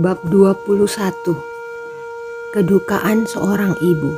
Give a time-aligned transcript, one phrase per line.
[0.00, 1.12] Bab 21
[2.56, 4.16] Kedukaan seorang ibu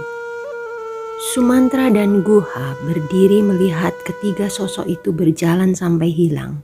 [1.34, 6.62] Sumantra dan Guha berdiri melihat ketiga sosok itu berjalan sampai hilang.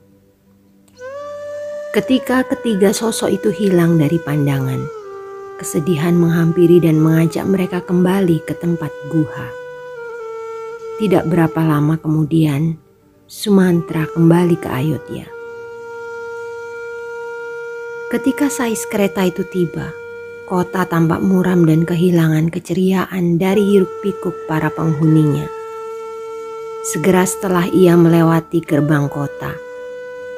[1.90, 4.86] Ketika ketiga sosok itu hilang dari pandangan,
[5.58, 9.50] kesedihan menghampiri dan mengajak mereka kembali ke tempat Guha.
[11.02, 12.78] Tidak berapa lama kemudian,
[13.26, 15.37] Sumantra kembali ke Ayodhya.
[18.08, 19.92] Ketika sais kereta itu tiba,
[20.48, 25.44] kota tampak muram dan kehilangan keceriaan dari hiruk pikuk para penghuninya.
[26.88, 29.52] Segera setelah ia melewati gerbang kota,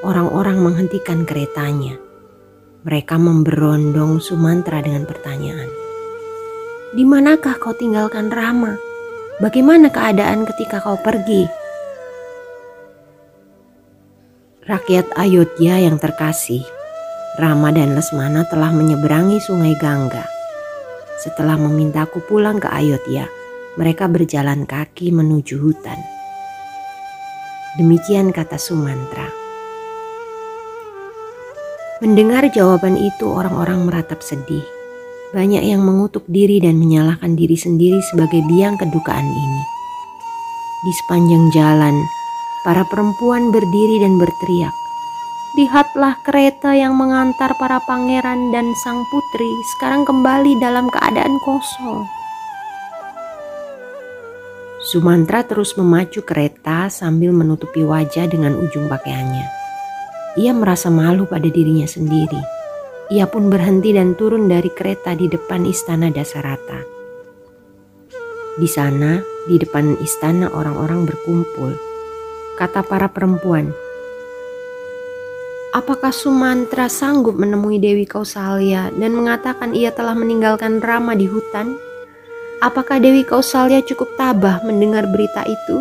[0.03, 1.95] orang-orang menghentikan keretanya.
[2.83, 5.71] Mereka memberondong Sumantra dengan pertanyaan.
[6.91, 8.75] Di manakah kau tinggalkan Rama?
[9.39, 11.47] Bagaimana keadaan ketika kau pergi?
[14.67, 16.67] Rakyat Ayodhya yang terkasih,
[17.41, 20.29] Rama dan Lesmana telah menyeberangi sungai Gangga.
[21.25, 23.25] Setelah memintaku pulang ke Ayodhya,
[23.81, 25.97] mereka berjalan kaki menuju hutan.
[27.81, 29.25] Demikian kata Sumantra.
[32.05, 34.65] Mendengar jawaban itu orang-orang meratap sedih.
[35.33, 39.63] Banyak yang mengutuk diri dan menyalahkan diri sendiri sebagai biang kedukaan ini.
[40.85, 41.97] Di sepanjang jalan,
[42.69, 44.77] para perempuan berdiri dan berteriak,
[45.51, 52.07] Lihatlah kereta yang mengantar para pangeran dan sang putri sekarang kembali dalam keadaan kosong.
[54.79, 59.43] Sumantra terus memacu kereta sambil menutupi wajah dengan ujung pakaiannya.
[60.39, 62.39] Ia merasa malu pada dirinya sendiri.
[63.11, 66.79] Ia pun berhenti dan turun dari kereta di depan istana Dasarata.
[68.55, 69.19] Di sana,
[69.51, 71.75] di depan istana orang-orang berkumpul.
[72.55, 73.75] Kata para perempuan,
[75.71, 81.79] Apakah Sumantra sanggup menemui Dewi Kausalya dan mengatakan ia telah meninggalkan Rama di hutan?
[82.59, 85.79] Apakah Dewi Kausalya cukup tabah mendengar berita itu?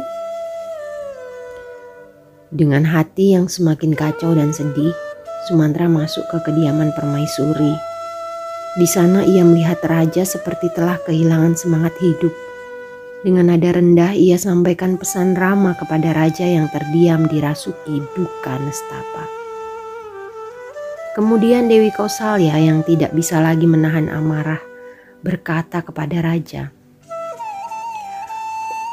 [2.54, 4.94] Dengan hati yang semakin kacau dan sedih,
[5.50, 7.74] Sumantra masuk ke kediaman permaisuri.
[8.78, 12.34] Di sana ia melihat raja seperti telah kehilangan semangat hidup.
[13.26, 19.39] Dengan nada rendah ia sampaikan pesan Rama kepada raja yang terdiam dirasuki duka nestapa.
[21.19, 24.63] Kemudian Dewi Kausalya yang tidak bisa lagi menahan amarah
[25.19, 26.72] berkata kepada raja,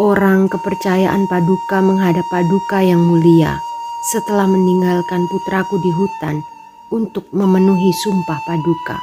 [0.02, 3.62] Orang kepercayaan Paduka menghadap Paduka yang mulia
[4.10, 6.42] setelah meninggalkan putraku di hutan
[6.90, 8.98] untuk memenuhi sumpah Paduka.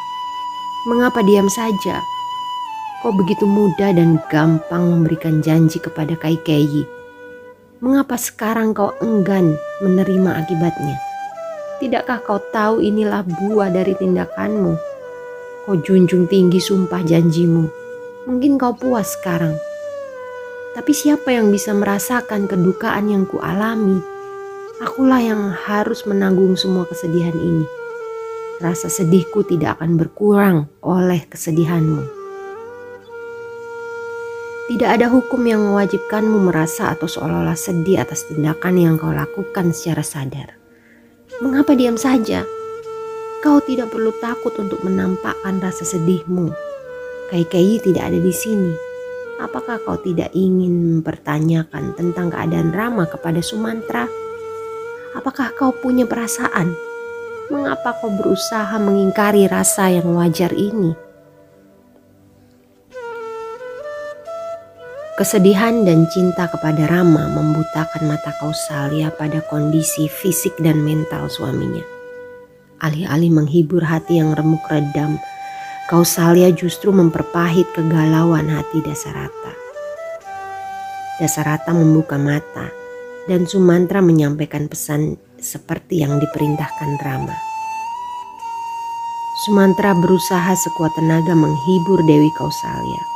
[0.92, 2.04] Mengapa diam saja?
[3.00, 6.84] Kau begitu mudah dan gampang memberikan janji kepada Kaikeyi.
[7.80, 11.13] Mengapa sekarang kau enggan menerima akibatnya?
[11.82, 14.78] Tidakkah kau tahu inilah buah dari tindakanmu?
[15.66, 17.66] Kau junjung tinggi sumpah janjimu.
[18.30, 19.58] Mungkin kau puas sekarang.
[20.74, 24.02] Tapi siapa yang bisa merasakan kedukaan yang kualami?
[24.82, 27.66] Akulah yang harus menanggung semua kesedihan ini.
[28.62, 32.06] Rasa sedihku tidak akan berkurang oleh kesedihanmu.
[34.64, 40.02] Tidak ada hukum yang mewajibkanmu merasa atau seolah-olah sedih atas tindakan yang kau lakukan secara
[40.02, 40.63] sadar.
[41.42, 42.46] Mengapa diam saja?
[43.42, 46.54] Kau tidak perlu takut untuk menampakkan rasa sedihmu.
[47.34, 48.74] Kai-kai tidak ada di sini.
[49.42, 54.06] Apakah kau tidak ingin mempertanyakan tentang keadaan Rama kepada Sumantra?
[55.18, 56.78] Apakah kau punya perasaan?
[57.50, 61.03] Mengapa kau berusaha mengingkari rasa yang wajar ini?
[65.24, 71.80] Kesedihan dan cinta kepada Rama membutakan mata Kausalya pada kondisi fisik dan mental suaminya.
[72.84, 75.16] Alih-alih menghibur hati yang remuk redam,
[75.88, 79.56] Kausalya justru memperpahit kegalauan hati Dasarata.
[81.24, 82.68] Dasarata membuka mata
[83.32, 87.38] dan Sumantra menyampaikan pesan seperti yang diperintahkan Rama.
[89.48, 93.13] Sumantra berusaha sekuat tenaga menghibur Dewi Kausalya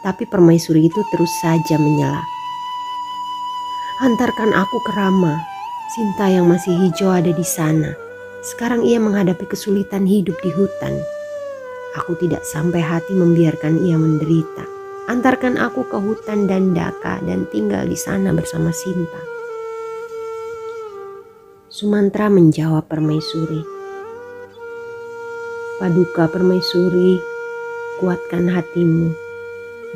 [0.00, 2.24] tapi permaisuri itu terus saja menyela.
[4.00, 5.36] Antarkan aku ke Rama.
[5.92, 7.92] Sinta yang masih hijau ada di sana.
[8.40, 10.96] Sekarang ia menghadapi kesulitan hidup di hutan.
[12.00, 14.64] Aku tidak sampai hati membiarkan ia menderita.
[15.10, 19.20] Antarkan aku ke hutan dan daka dan tinggal di sana bersama Sinta.
[21.68, 23.60] Sumantra menjawab permaisuri.
[25.76, 27.20] Paduka permaisuri,
[28.00, 29.29] kuatkan hatimu.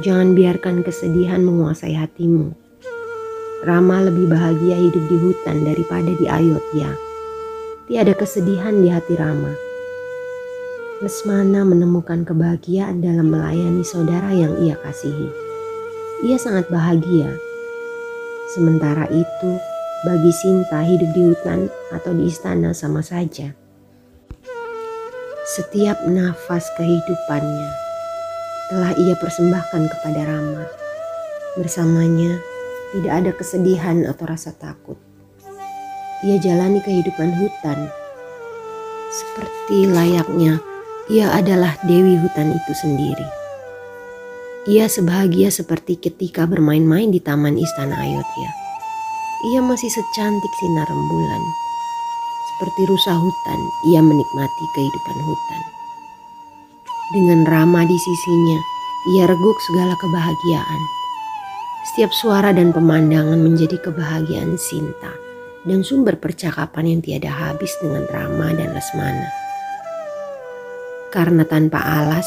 [0.02, 2.50] Jangan biarkan kesedihan menguasai hatimu.
[3.62, 6.99] Rama lebih bahagia hidup di hutan daripada di Ayodhya.
[7.87, 9.55] Tiada kesedihan di hati Rama.
[10.99, 15.31] Lesmana menemukan kebahagiaan dalam melayani saudara yang ia kasihi.
[16.26, 17.31] Ia sangat bahagia.
[18.50, 19.50] Sementara itu,
[20.02, 23.55] bagi Sinta hidup di hutan atau di istana sama saja.
[25.55, 27.84] Setiap nafas kehidupannya
[28.75, 30.67] telah ia persembahkan kepada Rama.
[31.55, 32.43] Bersamanya,
[32.91, 34.99] tidak ada kesedihan atau rasa takut.
[36.26, 37.87] Ia jalani kehidupan hutan
[39.15, 40.59] seperti layaknya
[41.06, 43.29] ia adalah dewi hutan itu sendiri.
[44.67, 48.50] Ia sebahagia seperti ketika bermain-main di taman istana Ayodhya.
[49.55, 51.43] Ia masih secantik sinar rembulan.
[52.50, 53.61] Seperti rusa hutan,
[53.93, 55.62] ia menikmati kehidupan hutan.
[57.12, 58.56] Dengan Rama di sisinya,
[59.12, 60.83] ia reguk segala kebahagiaan.
[61.85, 65.12] Setiap suara dan pemandangan menjadi kebahagiaan Sinta
[65.69, 69.29] dan sumber percakapan yang tiada habis dengan Rama dan Lesmana.
[71.12, 72.25] Karena tanpa alas,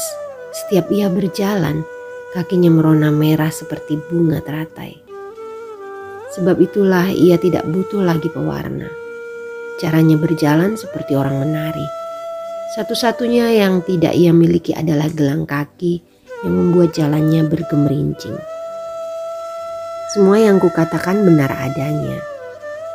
[0.54, 1.82] setiap ia berjalan,
[2.38, 4.94] kakinya merona merah seperti bunga teratai.
[6.38, 8.86] Sebab itulah ia tidak butuh lagi pewarna.
[9.82, 11.97] Caranya berjalan seperti orang menari.
[12.68, 16.04] Satu-satunya yang tidak ia miliki adalah gelang kaki
[16.44, 18.36] yang membuat jalannya bergemerincing.
[20.12, 22.20] Semua yang kukatakan benar adanya.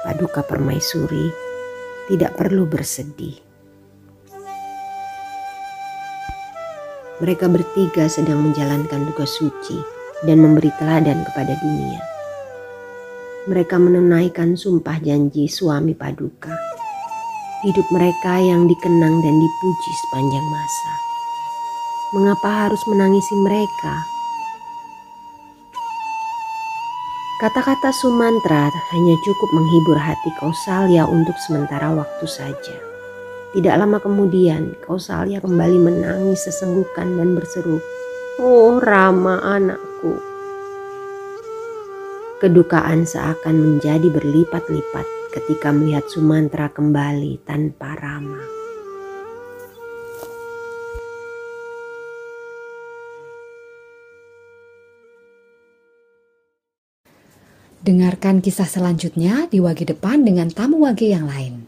[0.06, 1.34] Paduka Permaisuri
[2.06, 3.34] tidak perlu bersedih.
[7.18, 9.82] Mereka bertiga sedang menjalankan tugas suci
[10.22, 12.02] dan memberi teladan kepada dunia.
[13.50, 16.73] Mereka menunaikan sumpah janji suami Paduka.
[17.64, 20.92] Hidup mereka yang dikenang dan dipuji sepanjang masa.
[22.12, 24.04] Mengapa harus menangisi mereka?
[27.40, 32.76] Kata-kata Sumantra hanya cukup menghibur hati Kausalya untuk sementara waktu saja.
[33.56, 37.80] Tidak lama kemudian, Kausalya kembali menangis sesenggukan dan berseru,
[38.44, 40.20] Oh Rama anakku.
[42.44, 48.46] Kedukaan seakan menjadi berlipat-lipat ketika melihat Sumantra kembali tanpa Rama.
[57.84, 61.63] Dengarkan kisah selanjutnya di wagi depan dengan tamu wagi yang lain.